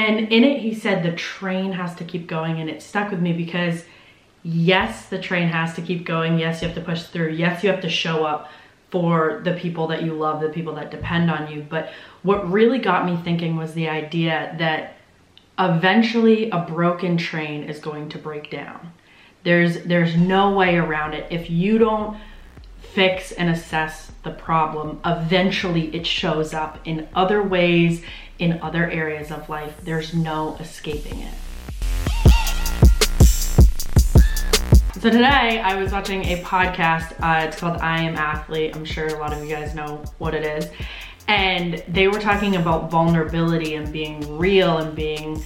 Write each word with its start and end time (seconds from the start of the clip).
And 0.00 0.32
in 0.32 0.44
it, 0.44 0.60
he 0.60 0.74
said 0.74 1.02
the 1.02 1.12
train 1.12 1.72
has 1.72 1.94
to 1.96 2.04
keep 2.04 2.26
going, 2.26 2.58
and 2.58 2.70
it 2.70 2.80
stuck 2.80 3.10
with 3.10 3.20
me 3.20 3.34
because 3.34 3.84
yes, 4.42 5.10
the 5.10 5.20
train 5.20 5.48
has 5.48 5.74
to 5.74 5.82
keep 5.82 6.06
going. 6.06 6.38
Yes, 6.38 6.62
you 6.62 6.68
have 6.68 6.76
to 6.76 6.82
push 6.82 7.02
through. 7.02 7.32
Yes, 7.32 7.62
you 7.62 7.70
have 7.70 7.82
to 7.82 7.90
show 7.90 8.24
up 8.24 8.50
for 8.88 9.42
the 9.44 9.52
people 9.52 9.88
that 9.88 10.02
you 10.02 10.14
love, 10.14 10.40
the 10.40 10.48
people 10.48 10.74
that 10.76 10.90
depend 10.90 11.30
on 11.30 11.52
you. 11.52 11.66
But 11.68 11.92
what 12.22 12.50
really 12.50 12.78
got 12.78 13.04
me 13.04 13.18
thinking 13.22 13.56
was 13.56 13.74
the 13.74 13.90
idea 13.90 14.56
that 14.58 14.94
eventually 15.58 16.48
a 16.48 16.60
broken 16.60 17.18
train 17.18 17.64
is 17.64 17.78
going 17.78 18.08
to 18.08 18.18
break 18.18 18.50
down. 18.50 18.94
There's 19.44 19.84
there's 19.84 20.16
no 20.16 20.56
way 20.56 20.76
around 20.76 21.12
it. 21.12 21.26
If 21.30 21.50
you 21.50 21.76
don't 21.76 22.18
fix 22.80 23.32
and 23.32 23.50
assess 23.50 24.12
the 24.24 24.30
problem, 24.30 24.98
eventually 25.04 25.94
it 25.94 26.06
shows 26.06 26.54
up 26.54 26.78
in 26.86 27.06
other 27.14 27.42
ways, 27.42 28.02
in 28.40 28.58
other 28.62 28.90
areas 28.90 29.30
of 29.30 29.48
life. 29.48 29.74
There's 29.84 30.12
no 30.14 30.56
escaping 30.58 31.20
it. 31.20 31.34
So 35.00 35.08
today 35.08 35.60
I 35.60 35.76
was 35.76 35.92
watching 35.92 36.24
a 36.24 36.42
podcast. 36.42 37.12
Uh, 37.20 37.46
it's 37.46 37.58
called 37.58 37.78
I 37.78 38.02
Am 38.02 38.16
Athlete. 38.16 38.74
I'm 38.74 38.84
sure 38.84 39.06
a 39.06 39.18
lot 39.18 39.32
of 39.32 39.42
you 39.42 39.48
guys 39.48 39.74
know 39.74 40.02
what 40.18 40.34
it 40.34 40.44
is. 40.44 40.70
And 41.28 41.82
they 41.88 42.08
were 42.08 42.18
talking 42.18 42.56
about 42.56 42.90
vulnerability 42.90 43.76
and 43.76 43.90
being 43.92 44.36
real 44.36 44.78
and 44.78 44.94
being, 44.94 45.42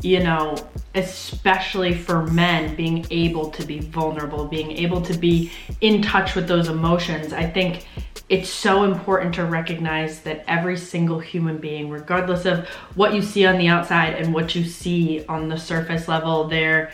you 0.00 0.22
know, 0.22 0.56
especially 0.94 1.94
for 1.94 2.26
men, 2.28 2.76
being 2.76 3.04
able 3.10 3.50
to 3.50 3.66
be 3.66 3.80
vulnerable, 3.80 4.46
being 4.46 4.72
able 4.72 5.02
to 5.02 5.18
be 5.18 5.50
in 5.80 6.00
touch 6.00 6.34
with 6.34 6.46
those 6.48 6.68
emotions. 6.68 7.32
I 7.32 7.44
think 7.44 7.86
it's 8.28 8.50
so 8.50 8.84
important 8.84 9.34
to 9.36 9.44
recognize 9.44 10.20
that 10.20 10.44
every 10.46 10.76
single 10.76 11.18
human 11.18 11.58
being, 11.58 11.88
regardless 11.88 12.44
of 12.44 12.66
what 12.94 13.14
you 13.14 13.22
see 13.22 13.46
on 13.46 13.56
the 13.56 13.68
outside 13.68 14.14
and 14.14 14.34
what 14.34 14.54
you 14.54 14.64
see 14.64 15.24
on 15.26 15.48
the 15.48 15.56
surface 15.56 16.08
level, 16.08 16.46
they're 16.46 16.92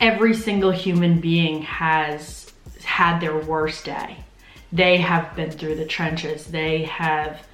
every 0.00 0.34
single 0.34 0.70
human 0.70 1.18
being 1.18 1.62
has 1.62 2.52
had 2.82 3.20
their 3.20 3.38
worst 3.38 3.86
day. 3.86 4.18
They 4.70 4.98
have 4.98 5.34
been 5.34 5.50
through 5.50 5.76
the 5.76 5.86
trenches. 5.86 6.46
They 6.46 6.82
have 6.84 7.46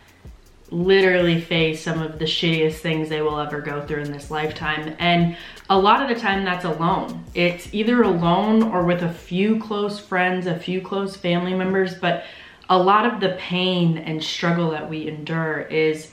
literally 0.70 1.40
faced 1.40 1.84
some 1.84 2.00
of 2.00 2.18
the 2.18 2.24
shittiest 2.24 2.76
things 2.76 3.08
they 3.08 3.22
will 3.22 3.38
ever 3.38 3.60
go 3.60 3.84
through 3.86 4.02
in 4.02 4.12
this 4.12 4.30
lifetime. 4.30 4.96
And 4.98 5.36
a 5.68 5.78
lot 5.78 6.02
of 6.02 6.08
the 6.08 6.20
time 6.20 6.44
that's 6.44 6.64
alone. 6.64 7.24
It's 7.34 7.72
either 7.72 8.02
alone 8.02 8.62
or 8.62 8.84
with 8.84 9.02
a 9.02 9.12
few 9.12 9.60
close 9.60 10.00
friends, 10.00 10.46
a 10.46 10.58
few 10.58 10.80
close 10.80 11.16
family 11.16 11.54
members, 11.54 11.94
but 11.94 12.24
a 12.70 12.78
lot 12.78 13.04
of 13.04 13.20
the 13.20 13.30
pain 13.30 13.98
and 13.98 14.22
struggle 14.22 14.70
that 14.70 14.88
we 14.88 15.08
endure 15.08 15.62
is 15.62 16.12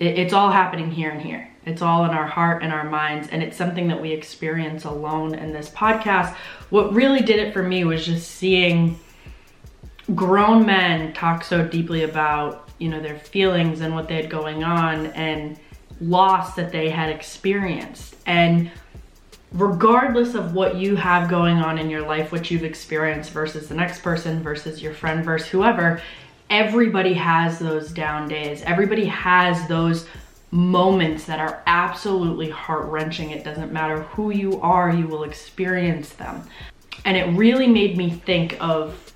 it's 0.00 0.32
all 0.32 0.50
happening 0.50 0.90
here 0.90 1.10
and 1.10 1.20
here. 1.20 1.50
It's 1.66 1.82
all 1.82 2.04
in 2.06 2.12
our 2.12 2.26
heart 2.26 2.62
and 2.62 2.72
our 2.72 2.88
minds, 2.88 3.28
and 3.28 3.42
it's 3.42 3.56
something 3.56 3.88
that 3.88 4.00
we 4.00 4.12
experience 4.12 4.84
alone 4.84 5.34
in 5.34 5.52
this 5.52 5.68
podcast. 5.68 6.34
What 6.70 6.94
really 6.94 7.20
did 7.20 7.38
it 7.38 7.52
for 7.52 7.62
me 7.62 7.84
was 7.84 8.06
just 8.06 8.30
seeing 8.30 8.98
grown 10.14 10.64
men 10.64 11.12
talk 11.12 11.44
so 11.44 11.66
deeply 11.66 12.04
about, 12.04 12.70
you 12.78 12.88
know, 12.88 13.00
their 13.00 13.18
feelings 13.18 13.82
and 13.82 13.94
what 13.94 14.08
they 14.08 14.14
had 14.14 14.30
going 14.30 14.64
on 14.64 15.06
and 15.08 15.58
loss 16.00 16.54
that 16.54 16.72
they 16.72 16.88
had 16.88 17.10
experienced. 17.10 18.16
And 18.24 18.70
regardless 19.52 20.34
of 20.34 20.54
what 20.54 20.76
you 20.76 20.96
have 20.96 21.30
going 21.30 21.56
on 21.56 21.78
in 21.78 21.88
your 21.88 22.02
life, 22.06 22.32
what 22.32 22.50
you've 22.50 22.64
experienced 22.64 23.30
versus 23.30 23.68
the 23.68 23.74
next 23.74 24.02
person 24.02 24.42
versus 24.42 24.82
your 24.82 24.92
friend 24.92 25.24
versus 25.24 25.48
whoever, 25.48 26.02
everybody 26.50 27.14
has 27.14 27.58
those 27.58 27.90
down 27.90 28.28
days. 28.28 28.62
Everybody 28.62 29.06
has 29.06 29.66
those 29.68 30.06
moments 30.50 31.24
that 31.24 31.40
are 31.40 31.62
absolutely 31.66 32.48
heart 32.50 32.86
wrenching. 32.86 33.30
It 33.30 33.44
doesn't 33.44 33.72
matter 33.72 34.02
who 34.02 34.30
you 34.30 34.60
are, 34.60 34.90
you 34.90 35.06
will 35.06 35.24
experience 35.24 36.10
them. 36.10 36.42
And 37.04 37.16
it 37.16 37.26
really 37.36 37.66
made 37.66 37.96
me 37.96 38.10
think 38.10 38.56
of, 38.60 39.12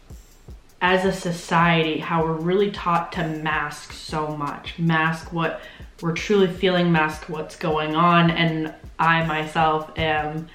as 0.83 1.05
a 1.05 1.13
society, 1.13 1.98
how 1.98 2.25
we're 2.25 2.33
really 2.33 2.73
taught 2.73 3.13
to 3.13 3.27
mask 3.27 3.93
so 3.93 4.37
much. 4.37 4.79
Mask 4.81 5.33
what 5.33 5.63
we're 6.03 6.13
truly 6.13 6.48
feeling, 6.48 6.91
mask 6.91 7.29
what's 7.29 7.55
going 7.55 7.95
on. 7.95 8.33
And 8.33 8.75
I 8.98 9.25
myself 9.25 9.97
am 9.97 10.48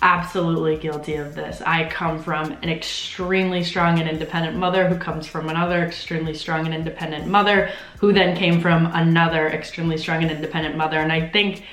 absolutely 0.00 0.78
guilty 0.78 1.16
of 1.16 1.34
this. 1.34 1.60
I 1.60 1.86
come 1.90 2.18
from 2.22 2.52
an 2.52 2.70
extremely 2.70 3.62
strong 3.62 3.98
and 3.98 4.08
independent 4.08 4.56
mother 4.56 4.88
who 4.88 4.96
comes 4.96 5.26
from 5.26 5.50
another 5.50 5.84
extremely 5.84 6.32
strong 6.32 6.64
and 6.64 6.74
independent 6.74 7.26
mother 7.26 7.70
who 7.98 8.14
then 8.14 8.36
came 8.36 8.62
from 8.62 8.86
another 8.86 9.48
extremely 9.48 9.98
strong 9.98 10.22
and 10.22 10.30
independent 10.30 10.76
mother. 10.76 10.98
And 10.98 11.12
I 11.12 11.28
think 11.28 11.64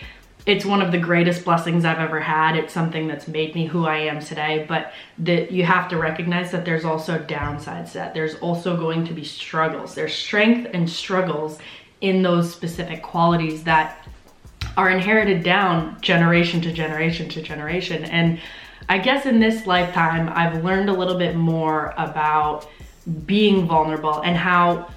it's 0.45 0.63
one 0.63 0.81
of 0.81 0.91
the 0.91 0.97
greatest 0.97 1.43
blessings 1.43 1.85
I've 1.85 1.99
ever 1.99 2.19
had. 2.19 2.55
It's 2.55 2.73
something 2.73 3.07
that's 3.07 3.27
made 3.27 3.55
me 3.55 3.65
who 3.65 3.85
I 3.85 3.97
am 3.97 4.19
today, 4.19 4.65
but 4.67 4.93
that 5.19 5.51
you 5.51 5.65
have 5.65 5.89
to 5.89 5.97
recognize 5.97 6.51
that 6.51 6.65
there's 6.65 6.85
also 6.85 7.17
downsides 7.17 7.93
that 7.93 8.13
there's 8.13 8.35
also 8.35 8.77
going 8.77 9.05
to 9.07 9.13
be 9.13 9.23
struggles. 9.23 9.95
There's 9.95 10.13
strength 10.13 10.69
and 10.73 10.87
struggles 10.87 11.57
in 12.01 12.21
those 12.21 12.53
specific 12.53 13.01
qualities 13.01 13.63
that 13.63 14.07
are 14.77 14.89
inherited 14.91 15.41
down 15.41 15.99
generation 16.01 16.61
to 16.61 16.71
generation 16.71 17.27
to 17.29 17.41
generation. 17.41 18.03
And 18.05 18.39
I 18.87 18.99
guess 18.99 19.25
in 19.25 19.39
this 19.39 19.65
lifetime, 19.65 20.29
I've 20.29 20.63
learned 20.63 20.89
a 20.89 20.93
little 20.93 21.17
bit 21.17 21.35
more 21.35 21.93
about 21.97 22.69
being 23.25 23.65
vulnerable 23.65 24.21
and 24.21 24.37
how 24.37 24.89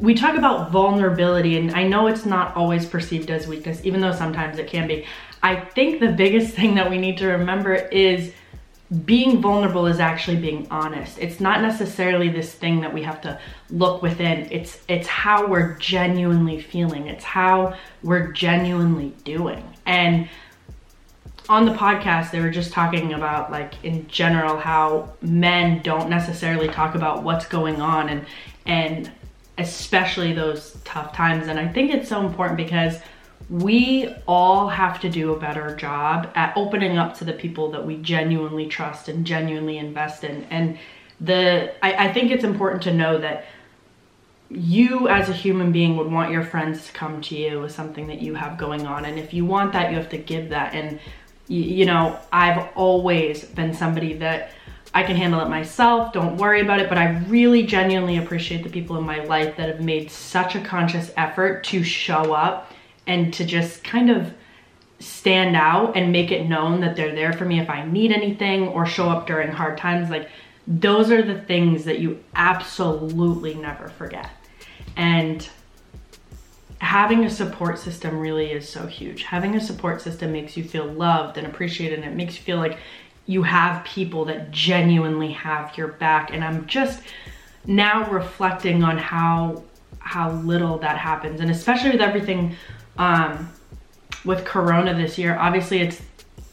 we 0.00 0.14
talk 0.14 0.36
about 0.36 0.70
vulnerability, 0.70 1.56
and 1.56 1.70
I 1.72 1.84
know 1.84 2.06
it's 2.06 2.26
not 2.26 2.54
always 2.56 2.86
perceived 2.86 3.30
as 3.30 3.46
weakness, 3.46 3.80
even 3.84 4.00
though 4.00 4.12
sometimes 4.12 4.58
it 4.58 4.66
can 4.66 4.86
be. 4.86 5.06
I 5.42 5.56
think 5.56 6.00
the 6.00 6.12
biggest 6.12 6.54
thing 6.56 6.74
that 6.76 6.90
we 6.90 6.98
need 6.98 7.18
to 7.18 7.28
remember 7.28 7.74
is 7.74 8.32
being 9.04 9.42
vulnerable 9.42 9.86
is 9.86 10.00
actually 10.00 10.38
being 10.38 10.66
honest. 10.70 11.18
It's 11.18 11.40
not 11.40 11.60
necessarily 11.60 12.30
this 12.30 12.52
thing 12.54 12.80
that 12.80 12.92
we 12.92 13.02
have 13.02 13.20
to 13.22 13.38
look 13.70 14.02
within. 14.02 14.48
It's 14.50 14.82
it's 14.88 15.06
how 15.06 15.46
we're 15.46 15.74
genuinely 15.74 16.60
feeling. 16.60 17.06
It's 17.06 17.24
how 17.24 17.76
we're 18.02 18.32
genuinely 18.32 19.14
doing. 19.24 19.62
And 19.84 20.28
on 21.50 21.64
the 21.64 21.72
podcast 21.72 22.30
they 22.30 22.40
were 22.40 22.50
just 22.50 22.72
talking 22.72 23.14
about 23.14 23.50
like 23.50 23.82
in 23.82 24.06
general 24.06 24.58
how 24.58 25.12
men 25.22 25.80
don't 25.82 26.10
necessarily 26.10 26.68
talk 26.68 26.94
about 26.94 27.22
what's 27.22 27.46
going 27.46 27.80
on 27.80 28.08
and 28.10 28.26
and 28.66 29.10
especially 29.58 30.32
those 30.32 30.76
tough 30.84 31.12
times 31.12 31.48
and 31.48 31.58
I 31.58 31.68
think 31.68 31.92
it's 31.92 32.08
so 32.08 32.24
important 32.24 32.56
because 32.56 32.98
we 33.50 34.14
all 34.26 34.68
have 34.68 35.00
to 35.00 35.08
do 35.08 35.32
a 35.32 35.38
better 35.38 35.74
job 35.76 36.30
at 36.34 36.52
opening 36.56 36.98
up 36.98 37.16
to 37.18 37.24
the 37.24 37.32
people 37.32 37.70
that 37.70 37.86
we 37.86 37.96
genuinely 37.96 38.66
trust 38.66 39.08
and 39.08 39.24
genuinely 39.24 39.78
invest 39.78 40.22
in. 40.22 40.44
And 40.50 40.78
the 41.20 41.72
I, 41.82 42.08
I, 42.08 42.12
think 42.12 42.30
it's 42.30 42.44
important 42.44 42.82
to 42.82 42.92
know 42.92 43.18
that 43.18 43.46
you 44.50 45.08
as 45.08 45.28
a 45.28 45.32
human 45.32 45.72
being 45.72 45.96
would 45.96 46.10
want 46.12 46.30
your 46.30 46.44
friends 46.44 46.86
to 46.86 46.92
come 46.92 47.20
to 47.22 47.36
you 47.36 47.60
with 47.60 47.72
something 47.72 48.06
that 48.08 48.20
you 48.20 48.34
have 48.34 48.58
going 48.58 48.86
on. 48.86 49.04
And 49.06 49.18
if 49.18 49.32
you 49.32 49.46
want 49.46 49.72
that, 49.72 49.90
you 49.90 49.96
have 49.96 50.10
to 50.10 50.18
give 50.18 50.50
that. 50.50 50.74
And 50.74 51.00
you 51.48 51.86
know, 51.86 52.18
I've 52.30 52.68
always 52.76 53.44
been 53.44 53.72
somebody 53.72 54.12
that 54.14 54.52
I 54.98 55.04
can 55.04 55.14
handle 55.14 55.40
it 55.40 55.48
myself, 55.48 56.12
don't 56.12 56.38
worry 56.38 56.60
about 56.60 56.80
it, 56.80 56.88
but 56.88 56.98
I 56.98 57.20
really 57.28 57.62
genuinely 57.62 58.18
appreciate 58.18 58.64
the 58.64 58.68
people 58.68 58.98
in 58.98 59.04
my 59.04 59.22
life 59.22 59.56
that 59.56 59.68
have 59.68 59.80
made 59.80 60.10
such 60.10 60.56
a 60.56 60.60
conscious 60.60 61.12
effort 61.16 61.62
to 61.66 61.84
show 61.84 62.32
up 62.32 62.72
and 63.06 63.32
to 63.34 63.44
just 63.44 63.84
kind 63.84 64.10
of 64.10 64.34
stand 64.98 65.54
out 65.54 65.96
and 65.96 66.10
make 66.10 66.32
it 66.32 66.48
known 66.48 66.80
that 66.80 66.96
they're 66.96 67.14
there 67.14 67.32
for 67.32 67.44
me 67.44 67.60
if 67.60 67.70
I 67.70 67.86
need 67.86 68.10
anything 68.10 68.66
or 68.66 68.86
show 68.86 69.08
up 69.08 69.28
during 69.28 69.52
hard 69.52 69.78
times. 69.78 70.10
Like, 70.10 70.30
those 70.66 71.12
are 71.12 71.22
the 71.22 71.40
things 71.42 71.84
that 71.84 72.00
you 72.00 72.18
absolutely 72.34 73.54
never 73.54 73.90
forget. 73.90 74.28
And 74.96 75.48
having 76.80 77.24
a 77.24 77.30
support 77.30 77.78
system 77.78 78.18
really 78.18 78.50
is 78.50 78.68
so 78.68 78.88
huge. 78.88 79.22
Having 79.22 79.54
a 79.54 79.60
support 79.60 80.02
system 80.02 80.32
makes 80.32 80.56
you 80.56 80.64
feel 80.64 80.86
loved 80.86 81.38
and 81.38 81.46
appreciated, 81.46 82.00
and 82.00 82.08
it 82.12 82.16
makes 82.16 82.36
you 82.36 82.42
feel 82.42 82.56
like 82.56 82.78
you 83.28 83.42
have 83.42 83.84
people 83.84 84.24
that 84.24 84.50
genuinely 84.50 85.30
have 85.32 85.76
your 85.76 85.88
back. 85.88 86.32
And 86.32 86.42
I'm 86.42 86.66
just 86.66 87.02
now 87.66 88.10
reflecting 88.10 88.82
on 88.82 88.98
how 88.98 89.62
how 90.00 90.30
little 90.30 90.78
that 90.78 90.96
happens 90.96 91.38
and 91.40 91.50
especially 91.50 91.90
with 91.90 92.00
everything 92.00 92.56
um, 92.96 93.52
with 94.24 94.44
Corona 94.44 94.94
this 94.94 95.18
year. 95.18 95.36
Obviously, 95.36 95.80
it's 95.80 96.00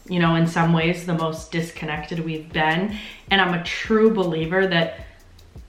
you 0.08 0.20
know 0.20 0.36
in 0.36 0.46
some 0.46 0.72
ways 0.72 1.06
the 1.06 1.14
most 1.14 1.50
disconnected 1.50 2.20
we've 2.20 2.52
been, 2.52 2.96
and 3.30 3.40
I'm 3.40 3.54
a 3.54 3.64
true 3.64 4.12
believer 4.12 4.66
that 4.66 5.06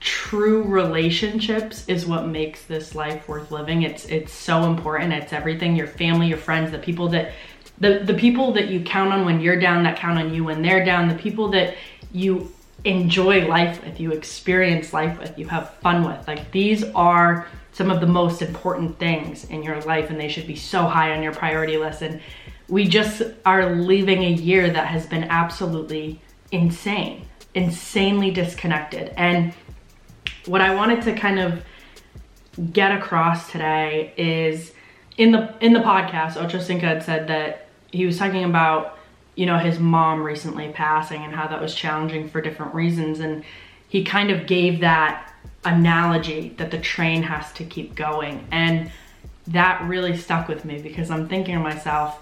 true 0.00 0.62
relationships 0.62 1.84
is 1.88 2.06
what 2.06 2.26
makes 2.26 2.64
this 2.66 2.94
life 2.94 3.26
worth 3.26 3.50
living. 3.50 3.82
It's 3.82 4.04
it's 4.04 4.32
so 4.32 4.64
important. 4.64 5.14
It's 5.14 5.32
everything. 5.32 5.74
Your 5.74 5.86
family, 5.86 6.28
your 6.28 6.38
friends, 6.38 6.70
the 6.70 6.78
people 6.78 7.08
that 7.08 7.32
the 7.80 8.00
the 8.00 8.14
people 8.14 8.52
that 8.52 8.68
you 8.68 8.82
count 8.82 9.12
on 9.12 9.24
when 9.24 9.40
you're 9.40 9.58
down 9.58 9.82
that 9.84 9.96
count 9.98 10.18
on 10.18 10.34
you 10.34 10.44
when 10.44 10.62
they're 10.62 10.84
down, 10.84 11.08
the 11.08 11.14
people 11.14 11.48
that 11.48 11.76
you 12.12 12.52
enjoy 12.84 13.46
life 13.46 13.84
with, 13.84 14.00
you 14.00 14.12
experience 14.12 14.92
life 14.92 15.18
with, 15.18 15.38
you 15.38 15.46
have 15.46 15.74
fun 15.74 16.04
with. 16.04 16.26
Like 16.26 16.50
these 16.52 16.84
are 16.94 17.46
some 17.72 17.90
of 17.90 18.00
the 18.00 18.06
most 18.06 18.42
important 18.42 18.98
things 18.98 19.44
in 19.44 19.62
your 19.62 19.80
life 19.82 20.10
and 20.10 20.18
they 20.18 20.28
should 20.28 20.46
be 20.46 20.56
so 20.56 20.82
high 20.84 21.12
on 21.12 21.22
your 21.22 21.32
priority 21.32 21.76
list. 21.76 22.02
And 22.02 22.20
we 22.68 22.86
just 22.86 23.22
are 23.44 23.74
leaving 23.76 24.24
a 24.24 24.30
year 24.30 24.70
that 24.70 24.86
has 24.86 25.06
been 25.06 25.24
absolutely 25.24 26.20
insane, 26.50 27.26
insanely 27.54 28.30
disconnected. 28.30 29.12
And 29.16 29.52
what 30.46 30.60
I 30.60 30.74
wanted 30.74 31.02
to 31.02 31.14
kind 31.14 31.38
of 31.38 31.64
get 32.72 32.92
across 32.92 33.50
today 33.50 34.12
is 34.16 34.72
in 35.16 35.32
the 35.32 35.54
in 35.60 35.72
the 35.72 35.80
podcast, 35.80 36.36
Ocho 36.36 36.60
Cinco 36.60 36.86
had 36.86 37.02
said 37.02 37.28
that 37.28 37.67
he 37.92 38.06
was 38.06 38.18
talking 38.18 38.44
about, 38.44 38.98
you 39.34 39.46
know, 39.46 39.58
his 39.58 39.78
mom 39.78 40.22
recently 40.22 40.70
passing 40.70 41.22
and 41.24 41.34
how 41.34 41.46
that 41.48 41.60
was 41.60 41.74
challenging 41.74 42.28
for 42.28 42.40
different 42.40 42.74
reasons. 42.74 43.20
And 43.20 43.44
he 43.88 44.04
kind 44.04 44.30
of 44.30 44.46
gave 44.46 44.80
that 44.80 45.32
analogy 45.64 46.54
that 46.58 46.70
the 46.70 46.78
train 46.78 47.22
has 47.22 47.52
to 47.54 47.64
keep 47.64 47.94
going. 47.94 48.46
And 48.50 48.90
that 49.48 49.82
really 49.88 50.16
stuck 50.16 50.48
with 50.48 50.64
me 50.64 50.82
because 50.82 51.10
I'm 51.10 51.28
thinking 51.28 51.54
to 51.54 51.60
myself, 51.60 52.20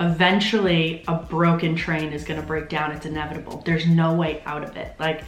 eventually 0.00 1.04
a 1.06 1.16
broken 1.16 1.76
train 1.76 2.12
is 2.12 2.24
going 2.24 2.40
to 2.40 2.46
break 2.46 2.68
down. 2.68 2.92
It's 2.92 3.06
inevitable. 3.06 3.62
There's 3.64 3.86
no 3.86 4.14
way 4.14 4.42
out 4.46 4.64
of 4.64 4.76
it. 4.76 4.94
Like, 4.98 5.24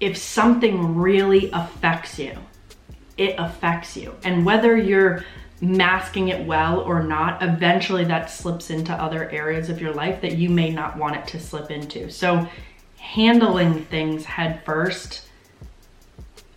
if 0.00 0.16
something 0.16 0.96
really 0.96 1.50
affects 1.52 2.18
you, 2.18 2.36
it 3.16 3.36
affects 3.38 3.96
you. 3.96 4.14
And 4.24 4.44
whether 4.44 4.76
you're 4.76 5.24
masking 5.64 6.28
it 6.28 6.46
well 6.46 6.80
or 6.80 7.02
not, 7.02 7.42
eventually 7.42 8.04
that 8.04 8.30
slips 8.30 8.70
into 8.70 8.92
other 8.92 9.30
areas 9.30 9.68
of 9.70 9.80
your 9.80 9.92
life 9.92 10.20
that 10.20 10.36
you 10.36 10.48
may 10.48 10.70
not 10.70 10.96
want 10.96 11.16
it 11.16 11.26
to 11.28 11.40
slip 11.40 11.70
into. 11.70 12.10
So, 12.10 12.48
handling 12.98 13.84
things 13.84 14.24
head 14.24 14.64
first 14.64 15.28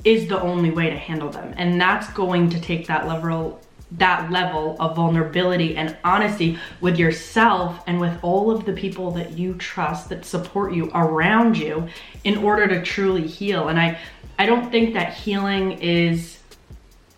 is 0.03 0.27
the 0.27 0.39
only 0.39 0.71
way 0.71 0.89
to 0.89 0.95
handle 0.95 1.29
them. 1.29 1.53
And 1.57 1.79
that's 1.79 2.09
going 2.13 2.49
to 2.51 2.61
take 2.61 2.87
that 2.87 3.07
level 3.07 3.61
that 3.89 4.29
level 4.31 4.75
of 4.81 4.97
vulnerability 4.97 5.77
and 5.77 5.95
honesty 6.03 6.59
with 6.81 6.99
yourself 6.99 7.81
and 7.87 8.01
with 8.01 8.19
all 8.21 8.51
of 8.51 8.65
the 8.65 8.73
people 8.73 9.11
that 9.11 9.37
you 9.37 9.53
trust 9.53 10.09
that 10.09 10.25
support 10.25 10.73
you 10.73 10.91
around 10.93 11.57
you 11.57 11.87
in 12.25 12.37
order 12.37 12.67
to 12.67 12.81
truly 12.81 13.25
heal. 13.25 13.69
And 13.69 13.79
I 13.79 13.97
I 14.39 14.45
don't 14.45 14.69
think 14.69 14.93
that 14.93 15.13
healing 15.13 15.73
is 15.79 16.37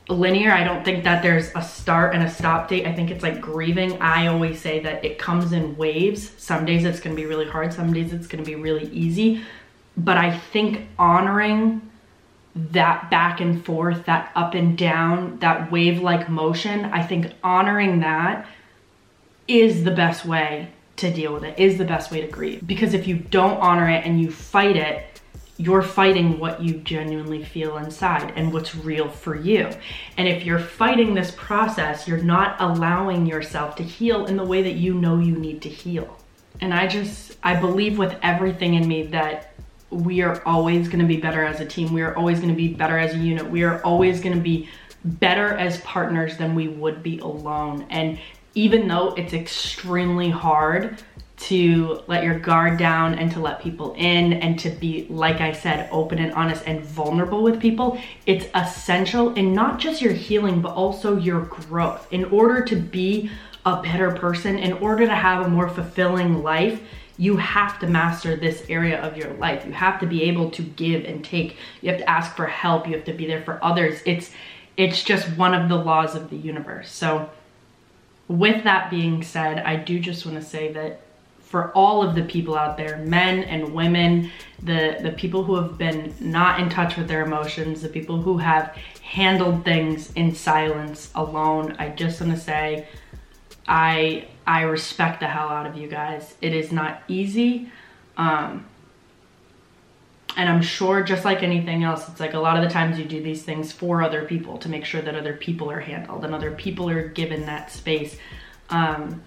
linear. 0.10 0.52
I 0.52 0.64
don't 0.64 0.84
think 0.84 1.04
that 1.04 1.22
there's 1.22 1.52
a 1.56 1.62
start 1.62 2.16
and 2.16 2.24
a 2.24 2.30
stop 2.30 2.68
date. 2.68 2.86
I 2.86 2.94
think 2.94 3.12
it's 3.12 3.24
like 3.24 3.40
grieving. 3.40 4.02
I 4.02 4.28
always 4.28 4.60
say 4.60 4.80
that 4.82 5.06
it 5.06 5.20
comes 5.20 5.54
in 5.54 5.78
waves. 5.78 6.32
Some 6.38 6.66
days 6.66 6.84
it's 6.84 7.00
going 7.00 7.16
to 7.16 7.22
be 7.22 7.28
really 7.28 7.48
hard, 7.48 7.74
some 7.74 7.94
days 7.94 8.12
it's 8.12 8.28
going 8.28 8.44
to 8.44 8.50
be 8.50 8.56
really 8.56 8.90
easy. 8.90 9.42
But 9.96 10.18
I 10.18 10.38
think 10.38 10.88
honoring 10.98 11.82
that 12.56 13.10
back 13.10 13.42
and 13.42 13.64
forth, 13.64 14.06
that 14.06 14.32
up 14.36 14.54
and 14.54 14.78
down, 14.78 15.38
that 15.40 15.72
wave 15.72 16.02
like 16.02 16.30
motion, 16.30 16.86
I 16.86 17.04
think 17.06 17.32
honoring 17.44 18.00
that 18.00 18.48
is 19.48 19.84
the 19.84 19.92
best 19.92 20.26
way 20.26 20.70
to 20.98 21.14
deal 21.14 21.34
with 21.34 21.44
it, 21.44 21.58
is 21.58 21.78
the 21.78 21.86
best 21.86 22.12
way 22.12 22.22
to 22.22 22.28
grieve. 22.28 22.66
Because 22.66 22.94
if 22.94 23.08
you 23.08 23.18
don't 23.18 23.58
honor 23.60 23.90
it 23.90 24.06
and 24.06 24.20
you 24.20 24.32
fight 24.32 24.76
it, 24.76 25.19
you're 25.60 25.82
fighting 25.82 26.40
what 26.40 26.64
you 26.64 26.76
genuinely 26.76 27.44
feel 27.44 27.78
inside 27.78 28.32
and 28.38 28.54
what's 28.54 28.74
real 28.76 29.10
for 29.10 29.36
you. 29.36 29.70
And 30.16 30.26
if 30.26 30.46
you're 30.46 30.58
fighting 30.58 31.14
this 31.14 31.32
process, 31.32 32.08
you're 32.08 32.24
not 32.24 32.56
allowing 32.62 33.26
yourself 33.26 33.76
to 33.76 33.84
heal 33.84 34.26
in 34.26 34.38
the 34.38 34.46
way 34.46 34.64
that 34.64 34.76
you 34.76 34.94
know 34.94 35.20
you 35.20 35.36
need 35.36 35.62
to 35.64 35.70
heal. 35.70 36.18
And 36.62 36.74
I 36.74 36.88
just, 36.88 37.36
I 37.44 37.60
believe 37.60 37.98
with 37.98 38.16
everything 38.22 38.76
in 38.76 38.88
me 38.88 39.04
that 39.08 39.54
we 39.90 40.22
are 40.22 40.42
always 40.46 40.88
going 40.88 41.00
to 41.00 41.06
be 41.06 41.18
better 41.18 41.44
as 41.44 41.60
a 41.60 41.66
team. 41.66 41.92
We 41.92 42.04
are 42.04 42.16
always 42.16 42.40
going 42.40 42.52
to 42.52 42.58
be 42.58 42.70
better 42.70 42.98
as 42.98 43.14
a 43.14 43.18
unit. 43.18 43.46
We 43.46 43.64
are 43.64 43.84
always 43.84 44.22
going 44.22 44.36
to 44.36 44.42
be 44.42 44.70
better 45.04 45.56
as 45.56 45.82
partners 45.82 46.38
than 46.38 46.56
we 46.56 46.70
would 46.70 47.04
be 47.04 47.20
alone. 47.20 47.86
And 47.90 48.18
even 48.56 48.88
though 48.88 49.14
it's 49.16 49.34
extremely 49.34 50.30
hard 50.30 51.04
to 51.50 52.04
let 52.06 52.24
your 52.24 52.38
guard 52.38 52.78
down 52.78 53.16
and 53.16 53.32
to 53.32 53.40
let 53.40 53.62
people 53.62 53.94
in 53.98 54.34
and 54.34 54.60
to 54.60 54.70
be, 54.70 55.08
like 55.10 55.42
I 55.42 55.52
said, 55.52 55.90
open 55.92 56.20
and 56.20 56.32
honest 56.34 56.64
and 56.68 56.82
vulnerable 56.82 57.42
with 57.42 57.60
people, 57.60 58.00
it's 58.28 58.46
essential 58.54 59.34
in 59.34 59.54
not 59.54 59.80
just 59.80 60.00
your 60.02 60.14
healing, 60.14 60.62
but 60.62 60.74
also 60.74 61.18
your 61.18 61.42
growth. 61.42 62.08
In 62.12 62.26
order 62.26 62.64
to 62.66 62.76
be 62.76 63.32
a 63.66 63.82
better 63.82 64.12
person, 64.12 64.60
in 64.60 64.74
order 64.74 65.08
to 65.08 65.16
have 65.16 65.46
a 65.46 65.50
more 65.50 65.68
fulfilling 65.68 66.44
life, 66.44 66.82
you 67.18 67.36
have 67.38 67.80
to 67.80 67.88
master 67.88 68.36
this 68.36 68.64
area 68.70 69.02
of 69.02 69.18
your 69.18 69.34
life. 69.34 69.66
You 69.66 69.74
have 69.74 70.00
to 70.02 70.06
be 70.06 70.24
able 70.24 70.52
to 70.52 70.62
give 70.62 71.04
and 71.04 71.26
take. 71.26 71.58
You 71.82 71.90
have 71.90 72.00
to 72.00 72.10
ask 72.10 72.36
for 72.36 72.46
help. 72.46 72.88
You 72.88 72.94
have 72.94 73.06
to 73.06 73.14
be 73.14 73.26
there 73.26 73.42
for 73.42 73.64
others. 73.64 74.02
It's 74.06 74.32
it's 74.78 75.04
just 75.04 75.28
one 75.36 75.54
of 75.54 75.68
the 75.68 75.76
laws 75.76 76.16
of 76.16 76.30
the 76.30 76.38
universe. 76.38 76.90
So 76.90 77.30
with 78.30 78.64
that 78.64 78.90
being 78.90 79.24
said, 79.24 79.60
I 79.60 79.76
do 79.76 80.00
just 80.00 80.26
want 80.26 80.38
to 80.38 80.48
say 80.48 80.72
that 80.72 81.02
for 81.50 81.72
all 81.72 82.08
of 82.08 82.14
the 82.14 82.22
people 82.22 82.56
out 82.56 82.78
there, 82.78 82.98
men 82.98 83.44
and 83.44 83.74
women, 83.74 84.32
the 84.62 85.00
the 85.02 85.12
people 85.12 85.44
who 85.44 85.56
have 85.56 85.80
been 85.80 86.14
not 86.20 86.60
in 86.60 86.70
touch 86.70 86.96
with 86.96 87.08
their 87.08 87.26
emotions, 87.26 87.82
the 87.82 87.90
people 87.90 88.22
who 88.22 88.38
have 88.38 88.78
handled 89.02 89.66
things 89.66 90.14
in 90.14 90.34
silence 90.36 91.10
alone, 91.16 91.76
I 91.80 91.90
just 91.90 92.22
want 92.22 92.34
to 92.34 92.40
say 92.40 92.88
I 93.68 94.28
I 94.46 94.62
respect 94.62 95.20
the 95.20 95.28
hell 95.28 95.50
out 95.50 95.66
of 95.66 95.76
you 95.76 95.88
guys. 95.88 96.36
It 96.40 96.54
is 96.54 96.72
not 96.72 97.02
easy. 97.08 97.72
Um, 98.16 98.66
and 100.38 100.48
I'm 100.48 100.62
sure 100.62 101.02
just 101.02 101.26
like 101.26 101.42
anything 101.42 101.84
else, 101.84 102.08
it's 102.08 102.20
like 102.20 102.36
a 102.36 102.40
lot 102.40 102.58
of 102.58 102.64
the 102.64 102.70
times 102.70 103.00
you 103.00 103.06
do 103.06 103.22
these 103.22 103.44
things 103.44 103.72
for 103.72 104.04
other 104.04 104.24
people 104.26 104.60
to 104.60 104.70
make 104.70 104.86
sure 104.86 105.02
that 105.02 105.16
other 105.16 105.34
people 105.34 105.72
are 105.72 105.80
handled 105.80 106.24
and 106.24 106.36
other 106.36 106.52
people 106.52 106.90
are 106.90 107.08
given 107.08 107.48
that 107.48 107.72
space. 107.72 108.18
Um, 108.70 109.24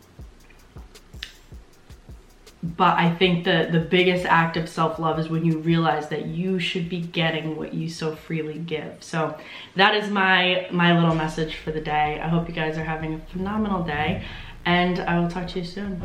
but 2.63 2.97
I 2.97 3.13
think 3.15 3.45
the 3.45 3.69
the 3.71 3.81
biggest 3.81 4.25
act 4.25 4.57
of 4.57 4.69
self-love 4.69 5.19
is 5.19 5.29
when 5.29 5.45
you 5.45 5.59
realize 5.59 6.09
that 6.11 6.27
you 6.27 6.61
should 6.61 6.89
be 6.89 7.01
getting 7.01 7.57
what 7.57 7.75
you 7.75 7.89
so 7.89 8.15
freely 8.15 8.59
give. 8.59 8.97
So 9.01 9.37
that 9.75 9.97
is 9.97 10.11
my 10.11 10.69
my 10.71 10.99
little 10.99 11.15
message 11.15 11.57
for 11.57 11.73
the 11.73 11.81
day. 11.81 12.21
I 12.23 12.29
hope 12.29 12.49
you 12.49 12.55
guys 12.55 12.79
are 12.79 12.85
having 12.85 13.15
a 13.15 13.19
phenomenal 13.33 13.83
day 13.83 14.25
and 14.65 15.01
I 15.01 15.19
will 15.19 15.29
talk 15.29 15.49
to 15.49 15.59
you 15.59 15.65
soon. 15.65 16.01